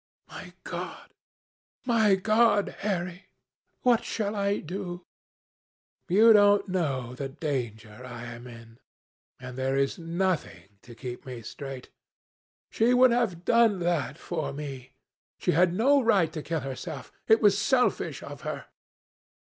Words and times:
My 0.29 0.53
God! 0.63 1.13
My 1.85 2.15
God! 2.15 2.69
Harry, 2.79 3.27
what 3.83 4.03
shall 4.03 4.35
I 4.35 4.57
do? 4.57 5.05
You 6.09 6.33
don't 6.33 6.67
know 6.67 7.13
the 7.13 7.29
danger 7.29 8.03
I 8.03 8.23
am 8.25 8.47
in, 8.47 8.79
and 9.39 9.55
there 9.59 9.77
is 9.77 9.99
nothing 9.99 10.79
to 10.81 10.95
keep 10.95 11.27
me 11.27 11.43
straight. 11.43 11.91
She 12.71 12.95
would 12.95 13.11
have 13.11 13.45
done 13.45 13.77
that 13.81 14.17
for 14.17 14.51
me. 14.51 14.93
She 15.37 15.51
had 15.51 15.71
no 15.71 16.01
right 16.01 16.33
to 16.33 16.41
kill 16.41 16.61
herself. 16.61 17.11
It 17.27 17.39
was 17.39 17.55
selfish 17.55 18.23
of 18.23 18.41
her." 18.41 18.65